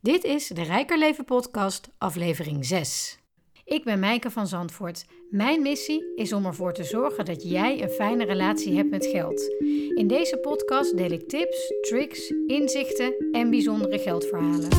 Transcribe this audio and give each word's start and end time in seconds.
Dit 0.00 0.24
is 0.24 0.46
de 0.46 0.62
Rijker 0.62 0.98
Leven 0.98 1.24
Podcast, 1.24 1.88
aflevering 1.98 2.66
6. 2.66 3.18
Ik 3.64 3.84
ben 3.84 3.98
Mijke 3.98 4.30
van 4.30 4.46
Zandvoort. 4.46 5.06
Mijn 5.30 5.62
missie 5.62 6.12
is 6.14 6.32
om 6.32 6.46
ervoor 6.46 6.72
te 6.72 6.84
zorgen 6.84 7.24
dat 7.24 7.42
jij 7.48 7.82
een 7.82 7.90
fijne 7.90 8.24
relatie 8.24 8.76
hebt 8.76 8.90
met 8.90 9.06
geld. 9.06 9.54
In 9.94 10.06
deze 10.06 10.36
podcast 10.36 10.96
deel 10.96 11.10
ik 11.10 11.28
tips, 11.28 11.72
tricks, 11.80 12.32
inzichten 12.46 13.14
en 13.32 13.50
bijzondere 13.50 13.98
geldverhalen. 13.98 14.70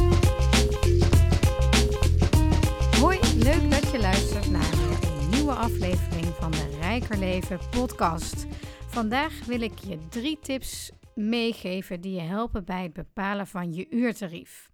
Hoi, 3.00 3.20
leuk 3.36 3.72
dat 3.72 3.92
je 3.92 4.00
luistert 4.00 4.50
naar 4.50 4.74
een 4.74 5.30
nieuwe 5.30 5.54
aflevering 5.54 6.26
van 6.26 6.52
de 6.52 6.78
Rijker 6.82 7.18
Leven 7.18 7.60
Podcast. 7.70 8.46
Vandaag 8.88 9.46
wil 9.46 9.62
ik 9.62 9.80
je 9.80 9.98
drie 10.10 10.40
tips 10.42 10.92
meegeven 11.16 12.02
die 12.02 12.14
je 12.14 12.22
helpen 12.22 12.66
bij 12.66 12.84
het 12.84 12.94
bepalen 12.94 13.48
van 13.48 13.74
je 13.74 13.88
uurtarief. 13.90 14.69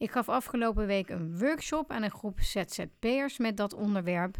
Ik 0.00 0.10
gaf 0.10 0.28
afgelopen 0.28 0.86
week 0.86 1.08
een 1.08 1.38
workshop 1.38 1.90
aan 1.90 2.02
een 2.02 2.10
groep 2.10 2.40
ZZP'ers 2.40 3.38
met 3.38 3.56
dat 3.56 3.74
onderwerp. 3.74 4.36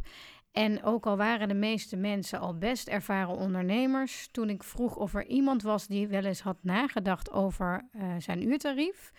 En 0.53 0.83
ook 0.83 1.07
al 1.07 1.17
waren 1.17 1.49
de 1.49 1.55
meeste 1.55 1.97
mensen 1.97 2.41
al 2.41 2.59
best 2.59 2.89
ervaren 2.89 3.37
ondernemers, 3.37 4.29
toen 4.31 4.51
ik 4.51 4.63
vroeg 4.63 4.97
of 4.97 5.15
er 5.15 5.27
iemand 5.27 5.63
was 5.63 5.87
die 5.87 6.09
wel 6.09 6.25
eens 6.25 6.41
had 6.41 6.57
nagedacht 6.63 7.31
over 7.31 7.89
uh, 7.93 8.15
zijn 8.19 8.49
uurtarief, 8.49 9.13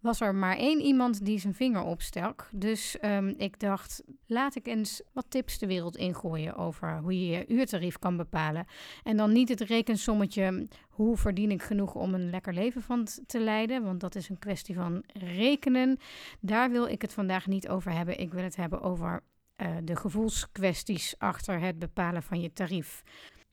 was 0.00 0.20
er 0.20 0.34
maar 0.34 0.56
één 0.56 0.80
iemand 0.80 1.24
die 1.24 1.38
zijn 1.38 1.54
vinger 1.54 1.82
opstak. 1.82 2.48
Dus 2.52 2.96
um, 3.02 3.34
ik 3.36 3.60
dacht, 3.60 4.02
laat 4.26 4.54
ik 4.54 4.66
eens 4.66 5.02
wat 5.12 5.24
tips 5.28 5.58
de 5.58 5.66
wereld 5.66 5.96
ingooien 5.96 6.56
over 6.56 6.98
hoe 6.98 7.20
je 7.20 7.36
je 7.36 7.46
uurtarief 7.48 7.98
kan 7.98 8.16
bepalen. 8.16 8.66
En 9.02 9.16
dan 9.16 9.32
niet 9.32 9.48
het 9.48 9.60
rekensommetje, 9.60 10.68
hoe 10.88 11.16
verdien 11.16 11.50
ik 11.50 11.62
genoeg 11.62 11.94
om 11.94 12.14
een 12.14 12.30
lekker 12.30 12.54
leven 12.54 12.82
van 12.82 13.06
te 13.26 13.40
leiden, 13.40 13.82
want 13.82 14.00
dat 14.00 14.14
is 14.14 14.28
een 14.28 14.38
kwestie 14.38 14.74
van 14.74 15.02
rekenen. 15.06 15.98
Daar 16.40 16.70
wil 16.70 16.86
ik 16.86 17.02
het 17.02 17.12
vandaag 17.12 17.46
niet 17.46 17.68
over 17.68 17.92
hebben. 17.92 18.18
Ik 18.18 18.32
wil 18.32 18.42
het 18.42 18.56
hebben 18.56 18.80
over 18.80 19.22
uh, 19.62 19.76
de 19.82 19.96
gevoelskwesties 19.96 21.14
achter 21.18 21.60
het 21.60 21.78
bepalen 21.78 22.22
van 22.22 22.40
je 22.40 22.52
tarief. 22.52 23.02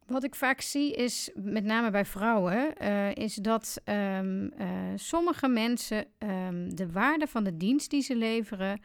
Wat 0.06 0.24
ik 0.24 0.36
vaak 0.36 0.62
zie 0.62 0.94
is, 0.94 1.32
met 1.36 1.64
name 1.64 1.92
bij 1.92 2.06
vrouwen, 2.06 2.74
uh, 2.82 3.16
is 3.16 3.36
dat 3.36 3.82
um, 3.86 4.44
uh, 4.44 4.68
sommige 4.96 5.48
mensen 5.48 6.06
um, 6.20 6.76
de 6.76 6.92
waarde 6.92 7.28
van 7.28 7.44
de 7.44 7.58
dienst 7.58 7.90
die 7.90 8.02
ze 8.02 8.16
leveren 8.16 8.82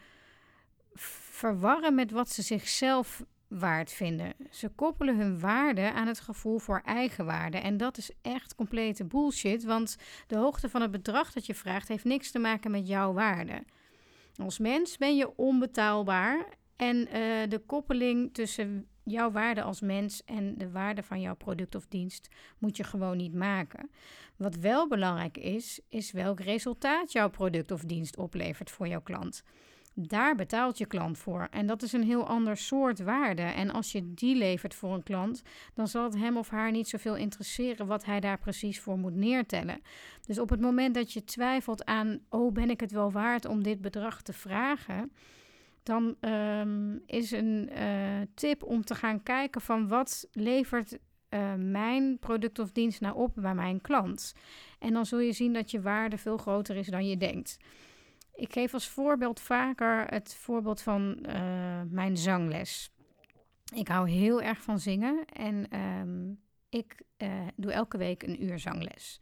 verwarren 0.94 1.94
met 1.94 2.10
wat 2.10 2.30
ze 2.30 2.42
zichzelf 2.42 3.24
waard 3.48 3.92
vinden. 3.92 4.34
Ze 4.50 4.68
koppelen 4.68 5.16
hun 5.16 5.40
waarde 5.40 5.92
aan 5.92 6.06
het 6.06 6.20
gevoel 6.20 6.58
voor 6.58 6.80
eigenwaarde. 6.84 7.58
En 7.58 7.76
dat 7.76 7.98
is 7.98 8.10
echt 8.22 8.54
complete 8.54 9.04
bullshit, 9.04 9.64
want 9.64 9.96
de 10.26 10.36
hoogte 10.36 10.68
van 10.68 10.80
het 10.80 10.90
bedrag 10.90 11.32
dat 11.32 11.46
je 11.46 11.54
vraagt 11.54 11.88
heeft 11.88 12.04
niks 12.04 12.30
te 12.30 12.38
maken 12.38 12.70
met 12.70 12.88
jouw 12.88 13.12
waarde. 13.12 13.64
Als 14.36 14.58
mens 14.58 14.96
ben 14.96 15.16
je 15.16 15.36
onbetaalbaar 15.36 16.46
en 16.80 16.96
uh, 16.96 17.12
de 17.48 17.62
koppeling 17.66 18.34
tussen 18.34 18.86
jouw 19.04 19.30
waarde 19.30 19.62
als 19.62 19.80
mens 19.80 20.24
en 20.24 20.58
de 20.58 20.70
waarde 20.70 21.02
van 21.02 21.20
jouw 21.20 21.34
product 21.34 21.74
of 21.74 21.86
dienst 21.86 22.28
moet 22.58 22.76
je 22.76 22.84
gewoon 22.84 23.16
niet 23.16 23.34
maken. 23.34 23.90
Wat 24.36 24.56
wel 24.56 24.88
belangrijk 24.88 25.38
is, 25.38 25.80
is 25.88 26.12
welk 26.12 26.40
resultaat 26.40 27.12
jouw 27.12 27.30
product 27.30 27.70
of 27.70 27.82
dienst 27.82 28.16
oplevert 28.16 28.70
voor 28.70 28.88
jouw 28.88 29.00
klant. 29.00 29.42
Daar 29.94 30.34
betaalt 30.34 30.78
je 30.78 30.86
klant 30.86 31.18
voor. 31.18 31.48
En 31.50 31.66
dat 31.66 31.82
is 31.82 31.92
een 31.92 32.04
heel 32.04 32.26
ander 32.26 32.56
soort 32.56 33.02
waarde. 33.02 33.42
En 33.42 33.70
als 33.70 33.92
je 33.92 34.14
die 34.14 34.36
levert 34.36 34.74
voor 34.74 34.94
een 34.94 35.02
klant, 35.02 35.42
dan 35.74 35.88
zal 35.88 36.04
het 36.04 36.16
hem 36.16 36.36
of 36.36 36.48
haar 36.48 36.70
niet 36.70 36.88
zoveel 36.88 37.16
interesseren 37.16 37.86
wat 37.86 38.04
hij 38.04 38.20
daar 38.20 38.38
precies 38.38 38.80
voor 38.80 38.98
moet 38.98 39.14
neertellen. 39.14 39.82
Dus 40.26 40.38
op 40.38 40.50
het 40.50 40.60
moment 40.60 40.94
dat 40.94 41.12
je 41.12 41.24
twijfelt 41.24 41.84
aan, 41.84 42.20
oh 42.28 42.52
ben 42.52 42.70
ik 42.70 42.80
het 42.80 42.92
wel 42.92 43.12
waard 43.12 43.44
om 43.44 43.62
dit 43.62 43.80
bedrag 43.80 44.22
te 44.22 44.32
vragen? 44.32 45.12
Dan 45.82 46.16
um, 46.20 47.02
is 47.06 47.30
een 47.30 47.70
uh, 47.78 48.20
tip 48.34 48.62
om 48.62 48.84
te 48.84 48.94
gaan 48.94 49.22
kijken 49.22 49.60
van 49.60 49.88
wat 49.88 50.28
levert 50.32 50.98
uh, 51.30 51.54
mijn 51.54 52.18
product 52.18 52.58
of 52.58 52.70
dienst 52.70 53.00
nou 53.00 53.16
op 53.16 53.32
bij 53.34 53.54
mijn 53.54 53.80
klant. 53.80 54.34
En 54.78 54.92
dan 54.92 55.06
zul 55.06 55.18
je 55.18 55.32
zien 55.32 55.52
dat 55.52 55.70
je 55.70 55.80
waarde 55.80 56.18
veel 56.18 56.36
groter 56.36 56.76
is 56.76 56.86
dan 56.86 57.08
je 57.08 57.16
denkt. 57.16 57.56
Ik 58.34 58.52
geef 58.52 58.74
als 58.74 58.88
voorbeeld 58.88 59.40
vaker 59.40 60.06
het 60.06 60.34
voorbeeld 60.34 60.82
van 60.82 61.18
uh, 61.28 61.82
mijn 61.88 62.16
zangles. 62.16 62.90
Ik 63.74 63.88
hou 63.88 64.10
heel 64.10 64.42
erg 64.42 64.62
van 64.62 64.78
zingen 64.78 65.24
en 65.24 65.78
um, 65.78 66.40
ik 66.68 67.02
doe 67.56 67.72
elke 67.72 67.98
week 67.98 68.22
een 68.22 68.44
uur 68.44 68.58
zangles. 68.58 69.20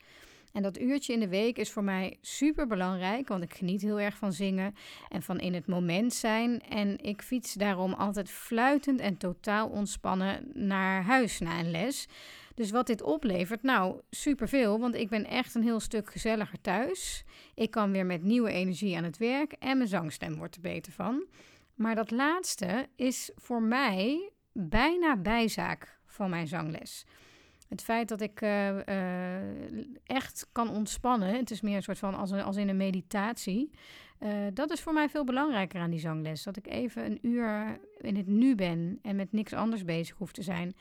En 0.53 0.63
dat 0.63 0.81
uurtje 0.81 1.13
in 1.13 1.21
de 1.21 1.29
week 1.29 1.59
is 1.59 1.71
voor 1.71 1.85
mij 1.85 2.17
super 2.21 2.67
belangrijk, 2.67 3.29
want 3.29 3.43
ik 3.43 3.55
geniet 3.55 3.83
heel 3.83 4.01
erg 4.01 4.17
van 4.17 4.33
zingen 4.33 4.75
en 5.09 5.23
van 5.23 5.39
in 5.39 5.55
het 5.55 5.67
moment 5.67 6.15
zijn. 6.15 6.61
En 6.61 6.99
ik 6.99 7.23
fiets 7.23 7.55
daarom 7.55 7.93
altijd 7.93 8.31
fluitend 8.31 9.01
en 9.01 9.17
totaal 9.17 9.69
ontspannen 9.69 10.51
naar 10.55 11.03
huis 11.03 11.39
na 11.39 11.59
een 11.59 11.71
les. 11.71 12.09
Dus 12.55 12.71
wat 12.71 12.87
dit 12.87 13.03
oplevert, 13.03 13.63
nou, 13.63 14.01
superveel, 14.11 14.79
want 14.79 14.95
ik 14.95 15.09
ben 15.09 15.25
echt 15.25 15.55
een 15.55 15.63
heel 15.63 15.81
stuk 15.81 16.11
gezelliger 16.11 16.61
thuis. 16.61 17.25
Ik 17.55 17.71
kan 17.71 17.93
weer 17.93 18.07
met 18.07 18.23
nieuwe 18.23 18.51
energie 18.51 18.97
aan 18.97 19.05
het 19.05 19.19
werk 19.19 19.53
en 19.53 19.77
mijn 19.77 19.89
zangstem 19.89 20.37
wordt 20.37 20.55
er 20.55 20.61
beter 20.61 20.93
van. 20.93 21.27
Maar 21.75 21.95
dat 21.95 22.11
laatste 22.11 22.89
is 22.97 23.31
voor 23.35 23.63
mij 23.63 24.31
bijna 24.53 25.17
bijzaak 25.17 25.99
van 26.07 26.31
mijn 26.31 26.47
zangles. 26.47 27.05
Het 27.69 27.83
feit 27.83 28.09
dat 28.09 28.21
ik 28.21 28.41
uh, 28.41 28.69
uh, 28.69 29.37
echt 30.05 30.47
kan 30.53 30.71
ontspannen, 30.71 31.35
het 31.35 31.51
is 31.51 31.61
meer 31.61 31.77
een 31.77 31.83
soort 31.83 31.99
van 31.99 32.15
als, 32.15 32.33
als 32.33 32.57
in 32.57 32.69
een 32.69 32.77
meditatie. 32.77 33.71
Uh, 34.21 34.31
dat 34.55 34.71
is 34.71 34.81
voor 34.81 34.93
mij 34.93 35.09
veel 35.09 35.25
belangrijker 35.25 35.81
aan 35.81 35.91
die 35.91 36.01
zangles. 36.01 36.43
Dat 36.43 36.57
ik 36.57 36.67
even 36.67 37.05
een 37.05 37.19
uur 37.23 37.79
in 37.99 38.17
het 38.17 38.27
nu 38.27 38.55
ben 38.55 38.99
en 39.03 39.17
met 39.17 39.33
niks 39.33 39.53
anders 39.53 39.85
bezig 39.85 40.17
hoef 40.17 40.33
te 40.33 40.43
zijn. 40.43 40.75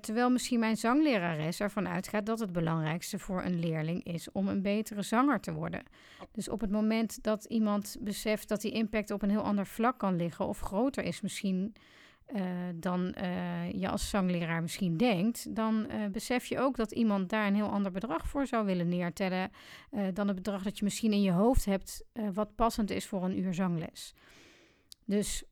terwijl 0.00 0.30
misschien 0.30 0.60
mijn 0.60 0.76
zanglerares 0.76 1.60
ervan 1.60 1.88
uitgaat 1.88 2.26
dat 2.26 2.38
het 2.38 2.52
belangrijkste 2.52 3.18
voor 3.18 3.42
een 3.42 3.58
leerling 3.58 4.04
is 4.04 4.32
om 4.32 4.48
een 4.48 4.62
betere 4.62 5.02
zanger 5.02 5.40
te 5.40 5.52
worden. 5.52 5.82
Dus 6.32 6.48
op 6.48 6.60
het 6.60 6.70
moment 6.70 7.22
dat 7.22 7.44
iemand 7.44 7.96
beseft 8.00 8.48
dat 8.48 8.60
die 8.60 8.72
impact 8.72 9.10
op 9.10 9.22
een 9.22 9.30
heel 9.30 9.42
ander 9.42 9.66
vlak 9.66 9.98
kan 9.98 10.16
liggen 10.16 10.46
of 10.46 10.60
groter 10.60 11.04
is 11.04 11.20
misschien 11.20 11.74
uh, 12.28 12.42
dan 12.74 13.14
uh, 13.22 13.72
je 13.72 13.88
als 13.88 14.10
zangleraar 14.10 14.62
misschien 14.62 14.96
denkt, 14.96 15.56
dan 15.56 15.86
uh, 15.90 16.06
besef 16.06 16.44
je 16.44 16.58
ook 16.58 16.76
dat 16.76 16.92
iemand 16.92 17.28
daar 17.28 17.46
een 17.46 17.54
heel 17.54 17.70
ander 17.70 17.92
bedrag 17.92 18.28
voor 18.28 18.46
zou 18.46 18.66
willen 18.66 18.88
neertellen 18.88 19.50
dan 20.12 20.26
het 20.26 20.36
bedrag 20.36 20.62
dat 20.62 20.78
je 20.78 20.84
misschien 20.84 21.12
in 21.12 21.22
je 21.22 21.32
hoofd 21.32 21.64
hebt, 21.64 22.04
wat 22.32 22.54
passend 22.54 22.90
is 22.90 23.06
voor 23.06 23.24
een 23.24 23.38
uur 23.38 23.54
zangles. 23.54 24.14
Dus 25.04 25.44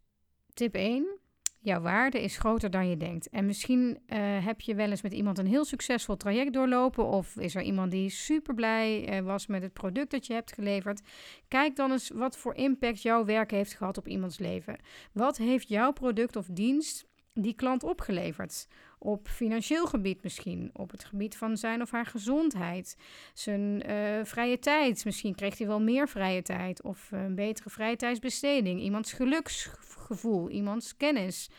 tip 0.54 0.74
1, 0.74 1.19
jouw 1.60 1.80
waarde 1.80 2.22
is 2.22 2.38
groter 2.38 2.70
dan 2.70 2.88
je 2.88 2.96
denkt. 2.96 3.28
En 3.28 3.46
misschien 3.46 3.98
uh, 4.06 4.18
heb 4.44 4.60
je 4.60 4.74
wel 4.74 4.90
eens 4.90 5.02
met 5.02 5.12
iemand 5.12 5.38
een 5.38 5.46
heel 5.46 5.64
succesvol 5.64 6.16
traject 6.16 6.52
doorlopen. 6.52 7.06
Of 7.06 7.36
is 7.36 7.54
er 7.54 7.62
iemand 7.62 7.90
die 7.90 8.10
super 8.10 8.54
blij 8.54 9.18
uh, 9.18 9.26
was 9.26 9.46
met 9.46 9.62
het 9.62 9.72
product 9.72 10.10
dat 10.10 10.26
je 10.26 10.32
hebt 10.32 10.52
geleverd. 10.52 11.00
Kijk 11.48 11.76
dan 11.76 11.90
eens 11.90 12.10
wat 12.14 12.38
voor 12.38 12.54
impact 12.54 13.02
jouw 13.02 13.24
werk 13.24 13.50
heeft 13.50 13.74
gehad 13.74 13.98
op 13.98 14.08
iemands 14.08 14.38
leven. 14.38 14.78
Wat 15.12 15.36
heeft 15.36 15.68
jouw 15.68 15.92
product 15.92 16.36
of 16.36 16.46
dienst 16.46 17.08
die 17.34 17.54
klant 17.54 17.82
opgeleverd? 17.82 18.66
Op 18.98 19.28
financieel 19.28 19.86
gebied 19.86 20.22
misschien, 20.22 20.70
op 20.72 20.90
het 20.90 21.04
gebied 21.04 21.36
van 21.36 21.56
zijn 21.56 21.82
of 21.82 21.90
haar 21.90 22.06
gezondheid, 22.06 22.96
zijn 23.34 23.90
uh, 23.90 24.24
vrije 24.24 24.58
tijd. 24.58 25.04
Misschien 25.04 25.34
kreeg 25.34 25.58
hij 25.58 25.66
wel 25.66 25.80
meer 25.80 26.08
vrije 26.08 26.42
tijd 26.42 26.82
of 26.82 27.08
een 27.12 27.34
betere 27.34 27.70
vrije 27.70 27.96
tijdsbesteding. 27.96 28.80
Iemands 28.80 29.12
geluksgevoel, 29.12 30.50
iemands 30.50 30.96
kennis. 30.96 31.50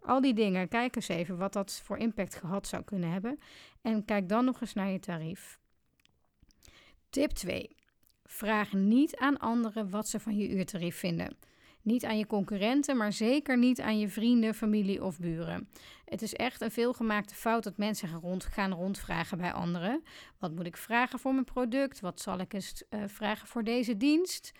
Al 0.00 0.20
die 0.20 0.34
dingen, 0.34 0.68
kijk 0.68 0.96
eens 0.96 1.08
even 1.08 1.36
wat 1.36 1.52
dat 1.52 1.80
voor 1.84 1.98
impact 1.98 2.34
gehad 2.34 2.66
zou 2.66 2.82
kunnen 2.82 3.10
hebben. 3.10 3.38
En 3.82 4.04
kijk 4.04 4.28
dan 4.28 4.44
nog 4.44 4.60
eens 4.60 4.74
naar 4.74 4.90
je 4.90 5.00
tarief. 5.00 5.58
Tip 7.10 7.30
2. 7.30 7.76
Vraag 8.24 8.72
niet 8.72 9.16
aan 9.16 9.38
anderen 9.38 9.90
wat 9.90 10.08
ze 10.08 10.20
van 10.20 10.36
je 10.36 10.48
uurtarief 10.48 10.96
vinden. 10.96 11.36
Niet 11.82 12.04
aan 12.04 12.18
je 12.18 12.26
concurrenten, 12.26 12.96
maar 12.96 13.12
zeker 13.12 13.58
niet 13.58 13.80
aan 13.80 13.98
je 13.98 14.08
vrienden, 14.08 14.54
familie 14.54 15.04
of 15.04 15.18
buren. 15.18 15.68
Het 16.04 16.22
is 16.22 16.34
echt 16.34 16.60
een 16.60 16.70
veelgemaakte 16.70 17.34
fout 17.34 17.64
dat 17.64 17.76
mensen 17.76 18.08
gaan, 18.08 18.42
gaan 18.42 18.72
rondvragen 18.72 19.38
bij 19.38 19.52
anderen. 19.52 20.02
Wat 20.38 20.54
moet 20.54 20.66
ik 20.66 20.76
vragen 20.76 21.18
voor 21.18 21.32
mijn 21.32 21.44
product? 21.44 22.00
Wat 22.00 22.20
zal 22.20 22.38
ik 22.38 22.52
eens 22.52 22.82
uh, 22.90 23.02
vragen 23.06 23.48
voor 23.48 23.64
deze 23.64 23.96
dienst? 23.96 24.52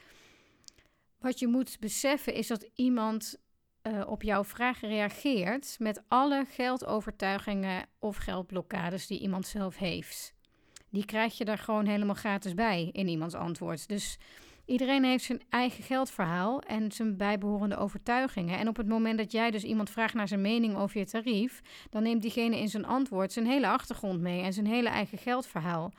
Wat 1.18 1.38
je 1.38 1.46
moet 1.46 1.76
beseffen 1.80 2.34
is 2.34 2.46
dat 2.46 2.68
iemand 2.74 3.36
uh, 3.82 4.02
op 4.06 4.22
jouw 4.22 4.44
vraag 4.44 4.80
reageert 4.80 5.76
met 5.78 6.02
alle 6.08 6.44
geldovertuigingen 6.48 7.86
of 7.98 8.16
geldblokkades 8.16 9.06
die 9.06 9.20
iemand 9.20 9.46
zelf 9.46 9.76
heeft. 9.76 10.34
Die 10.90 11.04
krijg 11.04 11.38
je 11.38 11.44
er 11.44 11.58
gewoon 11.58 11.86
helemaal 11.86 12.14
gratis 12.14 12.54
bij 12.54 12.88
in 12.92 13.08
iemands 13.08 13.34
antwoord. 13.34 13.88
Dus 13.88 14.18
Iedereen 14.64 15.04
heeft 15.04 15.24
zijn 15.24 15.42
eigen 15.48 15.84
geldverhaal 15.84 16.60
en 16.60 16.92
zijn 16.92 17.16
bijbehorende 17.16 17.76
overtuigingen. 17.76 18.58
En 18.58 18.68
op 18.68 18.76
het 18.76 18.88
moment 18.88 19.18
dat 19.18 19.32
jij 19.32 19.50
dus 19.50 19.64
iemand 19.64 19.90
vraagt 19.90 20.14
naar 20.14 20.28
zijn 20.28 20.40
mening 20.40 20.76
over 20.76 20.98
je 20.98 21.06
tarief, 21.06 21.60
dan 21.90 22.02
neemt 22.02 22.22
diegene 22.22 22.58
in 22.58 22.68
zijn 22.68 22.84
antwoord 22.84 23.32
zijn 23.32 23.46
hele 23.46 23.68
achtergrond 23.68 24.20
mee 24.20 24.42
en 24.42 24.52
zijn 24.52 24.66
hele 24.66 24.88
eigen 24.88 25.18
geldverhaal. 25.18 25.92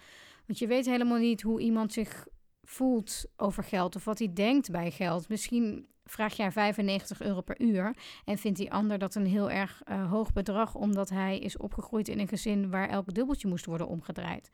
Want 0.45 0.59
je 0.59 0.67
weet 0.67 0.85
helemaal 0.85 1.17
niet 1.17 1.41
hoe 1.41 1.61
iemand 1.61 1.93
zich 1.93 2.27
voelt 2.63 3.25
over 3.37 3.63
geld 3.63 3.95
of 3.95 4.05
wat 4.05 4.19
hij 4.19 4.33
denkt 4.33 4.71
bij 4.71 4.91
geld. 4.91 5.29
Misschien 5.29 5.87
vraag 6.05 6.33
jij 6.33 6.51
95 6.51 7.21
euro 7.21 7.41
per 7.41 7.61
uur 7.61 7.95
en 8.25 8.37
vindt 8.37 8.57
die 8.57 8.71
ander 8.71 8.97
dat 8.97 9.15
een 9.15 9.25
heel 9.25 9.51
erg 9.51 9.81
uh, 9.89 10.09
hoog 10.09 10.33
bedrag 10.33 10.75
omdat 10.75 11.09
hij 11.09 11.39
is 11.39 11.57
opgegroeid 11.57 12.07
in 12.07 12.19
een 12.19 12.27
gezin 12.27 12.69
waar 12.69 12.89
elk 12.89 13.13
dubbeltje 13.13 13.47
moest 13.47 13.65
worden 13.65 13.87
omgedraaid. 13.87 14.49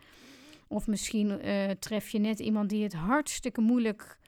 Of 0.68 0.88
misschien 0.88 1.48
uh, 1.48 1.70
tref 1.70 2.10
je 2.10 2.20
net 2.20 2.40
iemand 2.40 2.70
die 2.70 2.84
het 2.84 2.94
hartstikke 2.94 3.62
moeilijk 3.62 4.20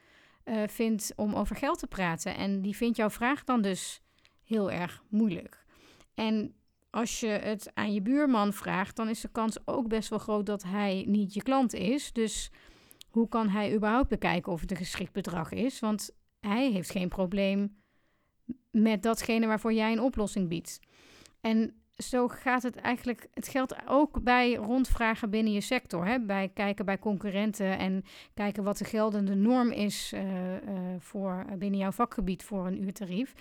uh, 0.45 0.63
vindt 0.67 1.13
om 1.15 1.33
over 1.33 1.55
geld 1.55 1.79
te 1.79 1.87
praten 1.87 2.35
en 2.35 2.61
die 2.61 2.75
vindt 2.75 2.97
jouw 2.97 3.09
vraag 3.09 3.43
dan 3.43 3.61
dus 3.61 4.01
heel 4.43 4.71
erg 4.71 5.03
moeilijk. 5.09 5.65
En 6.13 6.53
als 6.89 7.19
je 7.19 7.27
het 7.27 7.71
aan 7.73 7.93
je 7.93 8.01
buurman 8.01 8.53
vraagt, 8.53 8.95
dan 8.95 9.09
is 9.09 9.21
de 9.21 9.31
kans 9.31 9.67
ook 9.67 9.87
best 9.87 10.09
wel 10.09 10.19
groot 10.19 10.45
dat 10.45 10.63
hij 10.63 11.03
niet 11.07 11.33
je 11.33 11.43
klant 11.43 11.73
is. 11.73 12.11
Dus 12.13 12.51
hoe 13.09 13.27
kan 13.27 13.49
hij 13.49 13.73
überhaupt 13.75 14.09
bekijken 14.09 14.51
of 14.51 14.61
het 14.61 14.71
een 14.71 14.77
geschikt 14.77 15.11
bedrag 15.11 15.51
is? 15.51 15.79
Want 15.79 16.15
hij 16.39 16.71
heeft 16.71 16.91
geen 16.91 17.09
probleem 17.09 17.77
met 18.71 19.03
datgene 19.03 19.47
waarvoor 19.47 19.73
jij 19.73 19.91
een 19.91 20.01
oplossing 20.01 20.47
biedt. 20.47 20.79
En 21.41 21.78
zo 22.03 22.27
gaat 22.27 22.63
het 22.63 22.75
eigenlijk. 22.75 23.27
Het 23.33 23.47
geldt 23.47 23.75
ook 23.87 24.23
bij 24.23 24.53
rondvragen 24.53 25.29
binnen 25.29 25.53
je 25.53 25.61
sector. 25.61 26.05
Hè? 26.05 26.19
Bij 26.19 26.51
kijken 26.53 26.85
bij 26.85 26.99
concurrenten 26.99 27.77
en 27.77 28.03
kijken 28.33 28.63
wat 28.63 28.77
de 28.77 28.85
geldende 28.85 29.35
norm 29.35 29.71
is 29.71 30.13
uh, 30.13 30.21
uh, 30.21 30.59
voor 30.99 31.45
binnen 31.57 31.79
jouw 31.79 31.91
vakgebied 31.91 32.43
voor 32.43 32.67
een 32.67 32.83
uurtarief. 32.83 33.33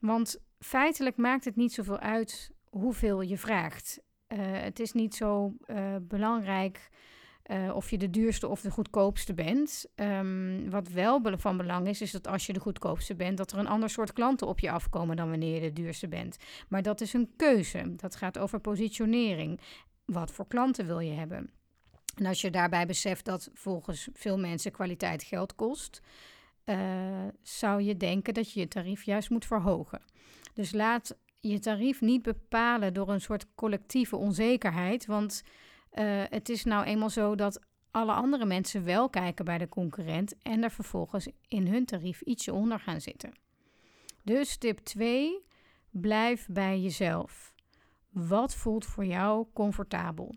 Want 0.00 0.40
feitelijk 0.58 1.16
maakt 1.16 1.44
het 1.44 1.56
niet 1.56 1.72
zoveel 1.72 1.98
uit 1.98 2.50
hoeveel 2.70 3.20
je 3.20 3.38
vraagt. 3.38 4.00
Uh, 4.28 4.38
het 4.40 4.80
is 4.80 4.92
niet 4.92 5.14
zo 5.14 5.52
belangrijk 6.02 6.88
uh, 7.50 7.74
of 7.74 7.90
je 7.90 7.98
de 7.98 8.10
duurste 8.10 8.48
of 8.48 8.60
de 8.60 8.70
goedkoopste 8.70 9.34
bent. 9.34 9.86
Um, 9.94 10.70
wat 10.70 10.88
wel 10.88 11.20
van 11.36 11.56
belang 11.56 11.88
is, 11.88 12.00
is 12.00 12.10
dat 12.10 12.26
als 12.26 12.46
je 12.46 12.52
de 12.52 12.60
goedkoopste 12.60 13.14
bent, 13.14 13.36
dat 13.36 13.52
er 13.52 13.58
een 13.58 13.66
ander 13.66 13.90
soort 13.90 14.12
klanten 14.12 14.46
op 14.46 14.58
je 14.60 14.70
afkomen 14.70 15.16
dan 15.16 15.30
wanneer 15.30 15.54
je 15.54 15.60
de 15.60 15.72
duurste 15.72 16.08
bent. 16.08 16.36
Maar 16.68 16.82
dat 16.82 17.00
is 17.00 17.12
een 17.12 17.30
keuze. 17.36 17.94
Dat 17.96 18.16
gaat 18.16 18.38
over 18.38 18.60
positionering. 18.60 19.60
Wat 20.04 20.30
voor 20.30 20.46
klanten 20.46 20.86
wil 20.86 21.00
je 21.00 21.12
hebben? 21.12 21.50
En 22.16 22.26
als 22.26 22.40
je 22.40 22.50
daarbij 22.50 22.86
beseft 22.86 23.24
dat 23.24 23.50
volgens 23.54 24.08
veel 24.12 24.38
mensen 24.38 24.72
kwaliteit 24.72 25.22
geld 25.22 25.54
kost, 25.54 26.00
uh, 26.64 26.76
zou 27.42 27.82
je 27.82 27.96
denken 27.96 28.34
dat 28.34 28.52
je 28.52 28.60
je 28.60 28.68
tarief 28.68 29.02
juist 29.02 29.30
moet 29.30 29.46
verhogen. 29.46 30.02
Dus 30.54 30.72
laat 30.72 31.16
je 31.40 31.58
tarief 31.58 32.00
niet 32.00 32.22
bepalen 32.22 32.94
door 32.94 33.08
een 33.08 33.20
soort 33.20 33.46
collectieve 33.54 34.16
onzekerheid, 34.16 35.06
want 35.06 35.42
het 36.28 36.48
is 36.48 36.64
nou 36.64 36.84
eenmaal 36.84 37.10
zo 37.10 37.34
dat 37.34 37.60
alle 37.90 38.12
andere 38.12 38.44
mensen 38.44 38.84
wel 38.84 39.10
kijken 39.10 39.44
bij 39.44 39.58
de 39.58 39.68
concurrent 39.68 40.34
en 40.42 40.62
er 40.62 40.70
vervolgens 40.70 41.28
in 41.48 41.66
hun 41.66 41.84
tarief 41.84 42.20
ietsje 42.20 42.52
onder 42.52 42.80
gaan 42.80 43.00
zitten. 43.00 43.32
Dus 44.22 44.56
tip 44.56 44.78
2, 44.78 45.44
blijf 45.90 46.46
bij 46.50 46.80
jezelf. 46.80 47.54
Wat 48.10 48.54
voelt 48.54 48.84
voor 48.84 49.04
jou 49.04 49.46
comfortabel? 49.52 50.34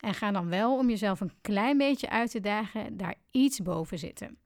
En 0.00 0.14
ga 0.14 0.30
dan 0.30 0.48
wel 0.48 0.78
om 0.78 0.88
jezelf 0.88 1.20
een 1.20 1.32
klein 1.40 1.78
beetje 1.78 2.10
uit 2.10 2.30
te 2.30 2.40
dagen, 2.40 2.96
daar 2.96 3.14
iets 3.30 3.60
boven 3.60 3.98
zitten. 3.98 4.38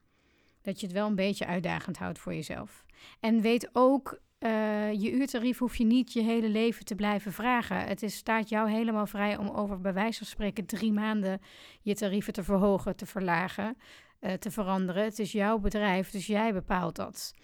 Dat 0.62 0.80
je 0.80 0.86
het 0.86 0.94
wel 0.94 1.06
een 1.06 1.14
beetje 1.14 1.46
uitdagend 1.46 1.98
houdt 1.98 2.18
voor 2.18 2.34
jezelf. 2.34 2.84
En 3.20 3.40
weet 3.40 3.68
ook 3.72 4.20
uh, 4.46 4.92
je 4.92 5.12
uurtarief 5.12 5.58
hoef 5.58 5.76
je 5.76 5.84
niet 5.84 6.12
je 6.12 6.22
hele 6.22 6.48
leven 6.48 6.84
te 6.84 6.94
blijven 6.94 7.32
vragen. 7.32 7.86
Het 7.86 8.02
is, 8.02 8.16
staat 8.16 8.48
jou 8.48 8.70
helemaal 8.70 9.06
vrij 9.06 9.36
om 9.36 9.48
over 9.48 9.80
bij 9.80 9.92
wijze 9.92 10.18
van 10.18 10.26
spreken 10.26 10.66
drie 10.66 10.92
maanden 10.92 11.40
je 11.82 11.94
tarieven 11.94 12.32
te 12.32 12.42
verhogen, 12.42 12.96
te 12.96 13.06
verlagen, 13.06 13.76
uh, 14.20 14.32
te 14.32 14.50
veranderen. 14.50 15.04
Het 15.04 15.18
is 15.18 15.32
jouw 15.32 15.58
bedrijf, 15.58 16.10
dus 16.10 16.26
jij 16.26 16.52
bepaalt 16.52 16.96
dat. 16.96 17.34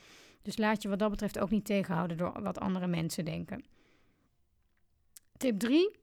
Dus 0.42 0.58
laat 0.58 0.82
je 0.82 0.88
wat 0.88 0.98
dat 0.98 1.10
betreft 1.10 1.38
ook 1.38 1.50
niet 1.50 1.64
tegenhouden 1.64 2.16
door 2.16 2.42
wat 2.42 2.60
andere 2.60 2.86
mensen 2.86 3.24
denken. 3.24 3.64
Tip 5.36 5.58
3. 5.58 5.96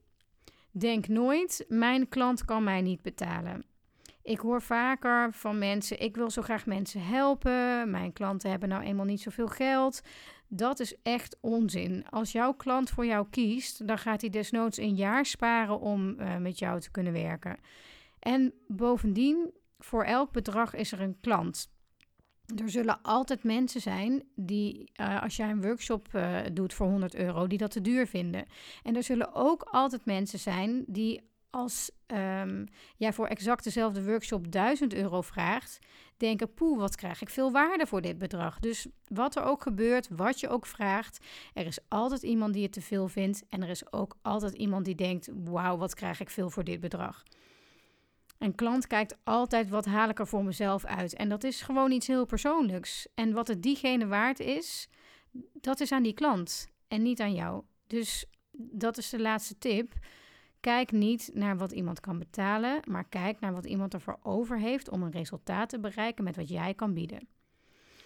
Denk 0.72 1.08
nooit, 1.08 1.66
mijn 1.68 2.10
klant 2.10 2.46
kan 2.46 2.64
mij 2.64 2.82
niet 2.82 3.02
betalen. 3.02 3.66
Ik 4.22 4.40
hoor 4.40 4.62
vaker 4.62 5.34
van 5.34 5.58
mensen, 5.58 6.00
ik 6.00 6.16
wil 6.16 6.30
zo 6.30 6.42
graag 6.42 6.66
mensen 6.66 7.02
helpen. 7.02 7.90
Mijn 7.90 8.14
klanten 8.14 8.50
hebben 8.50 8.70
nou 8.70 8.84
eenmaal 8.84 9.06
niet 9.06 9.22
zoveel 9.22 9.48
geld. 9.48 10.02
Dat 10.52 10.80
is 10.80 10.96
echt 11.04 11.38
onzin. 11.42 12.06
Als 12.10 12.32
jouw 12.32 12.54
klant 12.54 12.90
voor 12.90 13.06
jou 13.06 13.28
kiest, 13.30 13.88
dan 13.88 13.98
gaat 13.98 14.22
hij 14.22 14.30
desnoods 14.30 14.78
een 14.78 14.96
jaar 14.96 15.26
sparen 15.26 15.80
om 15.80 16.20
uh, 16.20 16.38
met 16.38 16.60
jou 16.60 16.80
te 16.80 16.92
kunnen 16.92 17.14
werken. 17.14 17.58
En 18.20 18.54
bovendien, 18.68 19.52
voor 19.80 20.04
elk 20.04 20.32
bedrag 20.32 20.74
is 20.74 20.92
er 20.92 21.02
een 21.02 21.20
klant. 21.22 21.70
Er 22.56 22.70
zullen 22.70 23.02
altijd 23.02 23.44
mensen 23.44 23.82
zijn 23.82 24.24
die, 24.36 24.92
uh, 25.02 25.22
als 25.22 25.36
jij 25.36 25.50
een 25.50 25.62
workshop 25.62 26.08
uh, 26.16 26.40
doet 26.54 26.74
voor 26.74 26.88
100 26.88 27.16
euro, 27.16 27.48
die 27.48 27.58
dat 27.58 27.72
te 27.72 27.82
duur 27.82 28.08
vinden. 28.08 28.46
En 28.84 28.96
er 28.96 29.04
zullen 29.04 29.34
ook 29.34 29.62
altijd 29.64 30.06
mensen 30.06 30.40
zijn 30.40 30.84
die 30.88 31.22
als 31.50 31.92
um, 32.08 32.68
jij 32.96 33.14
voor 33.14 33.28
exact 33.28 33.64
dezelfde 33.64 34.04
workshop 34.04 34.52
1000 34.52 34.94
euro 34.94 35.22
vraagt, 35.22 35.80
denken: 36.18 36.54
poeh, 36.54 36.80
wat 36.80 36.96
krijg 36.96 37.22
ik 37.22 37.30
veel 37.30 37.52
waarde 37.52 37.88
voor 37.88 38.02
dit 38.02 38.18
bedrag. 38.18 38.60
Dus 38.60 38.88
wat 39.08 39.36
er 39.36 39.44
ook 39.44 39.62
gebeurt, 39.62 40.08
wat 40.12 40.40
je 40.40 40.50
ook 40.50 40.66
vraagt, 40.66 41.26
er 41.54 41.66
is 41.66 41.80
altijd 41.88 42.24
iemand 42.24 42.54
die 42.54 42.64
het 42.64 42.72
te 42.72 42.82
veel 42.82 43.08
vindt. 43.08 43.44
En 43.50 43.62
er 43.62 43.70
is 43.70 43.92
ook 43.92 44.18
altijd 44.22 44.54
iemand 44.54 44.86
die 44.86 44.96
denkt: 44.96 45.30
wauw, 45.44 45.78
wat 45.78 45.96
krijg 45.96 46.20
ik 46.20 46.30
veel 46.30 46.50
voor 46.50 46.64
dit 46.64 46.80
bedrag. 46.80 47.24
Een 48.38 48.56
klant 48.56 48.88
kijkt 48.88 49.18
altijd 49.24 49.70
wat 49.70 49.86
haal 49.86 50.10
ik 50.10 50.20
er 50.20 50.28
voor 50.28 50.44
mezelf 50.44 50.86
uit. 50.86 51.14
En 51.14 51.30
dat 51.30 51.44
is 51.44 51.62
gewoon 51.62 51.92
iets 51.92 52.08
heel 52.08 52.26
persoonlijks. 52.26 53.08
En 53.16 53.34
wat 53.34 53.48
het 53.48 53.64
diegene 53.64 54.08
waard 54.08 54.40
is, 54.40 54.90
dat 55.54 55.80
is 55.80 55.92
aan 55.92 56.04
die 56.04 56.14
klant 56.14 56.68
en 56.88 57.02
niet 57.02 57.20
aan 57.20 57.34
jou. 57.34 57.64
Dus 57.88 58.26
dat 58.52 58.98
is 58.98 59.10
de 59.10 59.20
laatste 59.20 59.58
tip. 59.58 59.94
Kijk 60.60 60.92
niet 60.92 61.30
naar 61.34 61.58
wat 61.58 61.72
iemand 61.72 62.00
kan 62.00 62.20
betalen, 62.20 62.80
maar 62.88 63.08
kijk 63.10 63.40
naar 63.40 63.54
wat 63.54 63.66
iemand 63.66 63.94
ervoor 63.94 64.20
over 64.24 64.60
heeft 64.60 64.90
om 64.90 65.04
een 65.04 65.12
resultaat 65.12 65.70
te 65.70 65.80
bereiken 65.80 66.24
met 66.24 66.36
wat 66.36 66.50
jij 66.50 66.74
kan 66.74 66.94
bieden. 66.94 67.28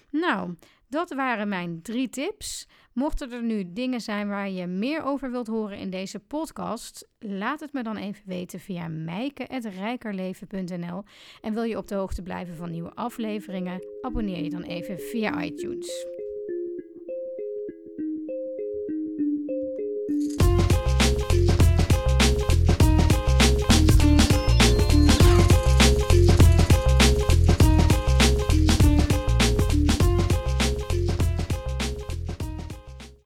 Nou, 0.09 0.55
dat 0.87 1.13
waren 1.13 1.47
mijn 1.47 1.81
drie 1.81 2.09
tips. 2.09 2.67
Mochten 2.93 3.31
er 3.31 3.43
nu 3.43 3.73
dingen 3.73 4.01
zijn 4.01 4.27
waar 4.27 4.49
je 4.49 4.67
meer 4.67 5.03
over 5.03 5.31
wilt 5.31 5.47
horen 5.47 5.77
in 5.77 5.89
deze 5.89 6.19
podcast, 6.19 7.09
laat 7.19 7.59
het 7.59 7.73
me 7.73 7.83
dan 7.83 7.97
even 7.97 8.23
weten 8.25 8.59
via 8.59 8.87
mijke.rijkerleven.nl. 8.87 11.03
En 11.41 11.53
wil 11.53 11.63
je 11.63 11.77
op 11.77 11.87
de 11.87 11.95
hoogte 11.95 12.21
blijven 12.21 12.55
van 12.55 12.71
nieuwe 12.71 12.93
afleveringen, 12.93 13.85
abonneer 14.01 14.43
je 14.43 14.49
dan 14.49 14.63
even 14.63 14.99
via 14.99 15.43
iTunes. 15.43 16.05